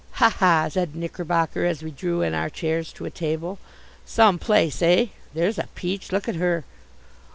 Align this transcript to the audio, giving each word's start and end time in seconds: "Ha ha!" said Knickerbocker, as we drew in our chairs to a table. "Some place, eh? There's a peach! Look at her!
"Ha 0.13 0.31
ha!" 0.31 0.67
said 0.67 0.95
Knickerbocker, 0.95 1.63
as 1.63 1.83
we 1.83 1.91
drew 1.91 2.23
in 2.23 2.33
our 2.33 2.49
chairs 2.49 2.91
to 2.93 3.05
a 3.05 3.11
table. 3.11 3.59
"Some 4.03 4.39
place, 4.39 4.81
eh? 4.81 5.09
There's 5.35 5.59
a 5.59 5.67
peach! 5.75 6.11
Look 6.11 6.27
at 6.27 6.37
her! 6.37 6.63